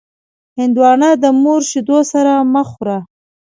[0.59, 2.97] هندوانه د مور شیدو سره مه خوره.